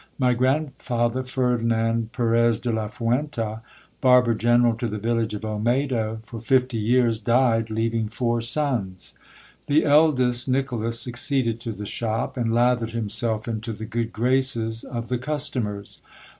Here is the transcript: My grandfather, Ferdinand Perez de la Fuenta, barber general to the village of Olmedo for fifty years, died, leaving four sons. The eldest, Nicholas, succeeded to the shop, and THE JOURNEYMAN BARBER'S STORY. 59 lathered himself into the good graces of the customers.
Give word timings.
My 0.17 0.33
grandfather, 0.33 1.21
Ferdinand 1.23 2.11
Perez 2.11 2.57
de 2.57 2.71
la 2.71 2.87
Fuenta, 2.87 3.61
barber 4.01 4.33
general 4.33 4.73
to 4.77 4.87
the 4.87 4.97
village 4.97 5.35
of 5.35 5.43
Olmedo 5.45 6.21
for 6.23 6.41
fifty 6.41 6.77
years, 6.79 7.19
died, 7.19 7.69
leaving 7.69 8.07
four 8.09 8.41
sons. 8.41 9.13
The 9.67 9.85
eldest, 9.85 10.49
Nicholas, 10.49 10.99
succeeded 10.99 11.59
to 11.59 11.71
the 11.71 11.85
shop, 11.85 12.35
and 12.35 12.45
THE 12.51 12.55
JOURNEYMAN 12.55 12.65
BARBER'S 12.77 12.87
STORY. 12.87 13.03
59 13.03 13.03
lathered 13.03 13.03
himself 13.03 13.47
into 13.47 13.73
the 13.73 13.85
good 13.85 14.11
graces 14.11 14.83
of 14.83 15.07
the 15.09 15.19
customers. 15.19 15.99